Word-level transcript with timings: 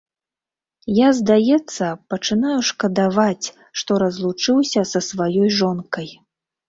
Я, 0.99 1.09
здаецца, 1.17 1.85
пачынаю 2.13 2.55
шкадаваць, 2.71 3.47
што 3.83 3.91
разлучыўся 4.05 4.81
са 4.93 4.99
сваёй 5.13 5.49
жонкай. 5.61 6.09